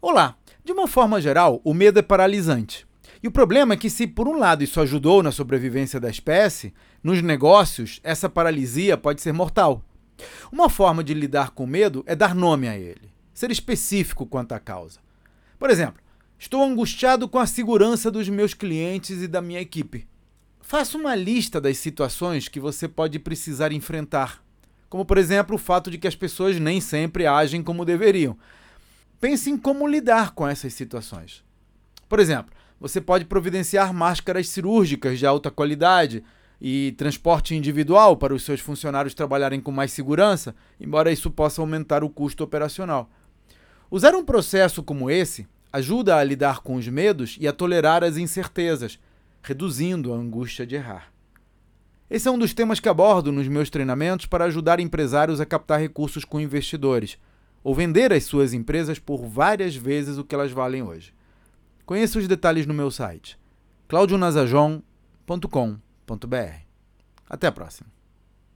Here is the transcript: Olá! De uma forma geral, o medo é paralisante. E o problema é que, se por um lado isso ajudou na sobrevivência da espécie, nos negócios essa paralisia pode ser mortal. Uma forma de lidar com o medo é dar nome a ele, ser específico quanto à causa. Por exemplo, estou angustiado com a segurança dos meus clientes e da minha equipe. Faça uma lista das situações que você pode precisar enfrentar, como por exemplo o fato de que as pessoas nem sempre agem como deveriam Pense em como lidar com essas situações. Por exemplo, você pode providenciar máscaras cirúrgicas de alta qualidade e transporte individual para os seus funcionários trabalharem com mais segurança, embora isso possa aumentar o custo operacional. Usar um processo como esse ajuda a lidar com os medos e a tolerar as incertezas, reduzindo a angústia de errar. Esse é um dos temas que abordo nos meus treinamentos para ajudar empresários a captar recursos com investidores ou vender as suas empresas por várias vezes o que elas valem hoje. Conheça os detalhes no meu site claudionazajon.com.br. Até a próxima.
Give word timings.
Olá! 0.00 0.36
De 0.64 0.70
uma 0.70 0.86
forma 0.86 1.20
geral, 1.20 1.60
o 1.64 1.74
medo 1.74 1.98
é 1.98 2.02
paralisante. 2.02 2.86
E 3.20 3.26
o 3.26 3.32
problema 3.32 3.74
é 3.74 3.76
que, 3.76 3.90
se 3.90 4.06
por 4.06 4.28
um 4.28 4.38
lado 4.38 4.62
isso 4.62 4.80
ajudou 4.80 5.24
na 5.24 5.32
sobrevivência 5.32 5.98
da 5.98 6.08
espécie, 6.08 6.72
nos 7.02 7.20
negócios 7.20 7.98
essa 8.04 8.28
paralisia 8.28 8.96
pode 8.96 9.20
ser 9.20 9.32
mortal. 9.32 9.84
Uma 10.52 10.70
forma 10.70 11.02
de 11.02 11.12
lidar 11.14 11.50
com 11.50 11.64
o 11.64 11.66
medo 11.66 12.04
é 12.06 12.14
dar 12.14 12.32
nome 12.32 12.68
a 12.68 12.78
ele, 12.78 13.10
ser 13.34 13.50
específico 13.50 14.24
quanto 14.24 14.52
à 14.52 14.60
causa. 14.60 15.00
Por 15.58 15.68
exemplo, 15.68 16.00
estou 16.38 16.62
angustiado 16.62 17.28
com 17.28 17.40
a 17.40 17.46
segurança 17.46 18.08
dos 18.08 18.28
meus 18.28 18.54
clientes 18.54 19.20
e 19.20 19.26
da 19.26 19.42
minha 19.42 19.60
equipe. 19.60 20.06
Faça 20.60 20.96
uma 20.96 21.16
lista 21.16 21.60
das 21.60 21.76
situações 21.76 22.46
que 22.46 22.60
você 22.60 22.86
pode 22.86 23.18
precisar 23.18 23.72
enfrentar, 23.72 24.44
como 24.88 25.04
por 25.04 25.18
exemplo 25.18 25.56
o 25.56 25.58
fato 25.58 25.90
de 25.90 25.98
que 25.98 26.06
as 26.06 26.14
pessoas 26.14 26.56
nem 26.60 26.80
sempre 26.80 27.26
agem 27.26 27.64
como 27.64 27.84
deveriam 27.84 28.38
Pense 29.20 29.50
em 29.50 29.58
como 29.58 29.86
lidar 29.88 30.32
com 30.32 30.46
essas 30.46 30.74
situações. 30.74 31.44
Por 32.08 32.20
exemplo, 32.20 32.54
você 32.80 33.00
pode 33.00 33.24
providenciar 33.24 33.92
máscaras 33.92 34.48
cirúrgicas 34.48 35.18
de 35.18 35.26
alta 35.26 35.50
qualidade 35.50 36.22
e 36.60 36.92
transporte 36.96 37.54
individual 37.54 38.16
para 38.16 38.32
os 38.32 38.44
seus 38.44 38.60
funcionários 38.60 39.14
trabalharem 39.14 39.60
com 39.60 39.72
mais 39.72 39.92
segurança, 39.92 40.54
embora 40.80 41.10
isso 41.10 41.30
possa 41.32 41.60
aumentar 41.60 42.04
o 42.04 42.10
custo 42.10 42.44
operacional. 42.44 43.10
Usar 43.90 44.14
um 44.14 44.24
processo 44.24 44.82
como 44.84 45.10
esse 45.10 45.48
ajuda 45.72 46.16
a 46.16 46.22
lidar 46.24 46.60
com 46.60 46.76
os 46.76 46.86
medos 46.86 47.36
e 47.40 47.48
a 47.48 47.52
tolerar 47.52 48.04
as 48.04 48.16
incertezas, 48.16 49.00
reduzindo 49.42 50.12
a 50.12 50.16
angústia 50.16 50.64
de 50.64 50.76
errar. 50.76 51.12
Esse 52.08 52.28
é 52.28 52.30
um 52.30 52.38
dos 52.38 52.54
temas 52.54 52.78
que 52.78 52.88
abordo 52.88 53.32
nos 53.32 53.48
meus 53.48 53.68
treinamentos 53.68 54.26
para 54.26 54.44
ajudar 54.44 54.78
empresários 54.78 55.40
a 55.40 55.46
captar 55.46 55.80
recursos 55.80 56.24
com 56.24 56.40
investidores 56.40 57.18
ou 57.62 57.74
vender 57.74 58.12
as 58.12 58.24
suas 58.24 58.52
empresas 58.52 58.98
por 58.98 59.26
várias 59.26 59.74
vezes 59.74 60.18
o 60.18 60.24
que 60.24 60.34
elas 60.34 60.52
valem 60.52 60.82
hoje. 60.82 61.14
Conheça 61.84 62.18
os 62.18 62.28
detalhes 62.28 62.66
no 62.66 62.74
meu 62.74 62.90
site 62.90 63.38
claudionazajon.com.br. 63.88 66.68
Até 67.28 67.46
a 67.46 67.52
próxima. 67.52 67.97